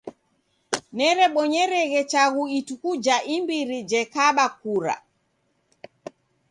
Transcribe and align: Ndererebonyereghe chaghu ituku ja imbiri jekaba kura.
Ndererebonyereghe 0.95 2.01
chaghu 2.11 2.43
ituku 2.57 2.89
ja 3.05 3.17
imbiri 3.35 3.77
jekaba 3.89 4.45
kura. 4.59 4.95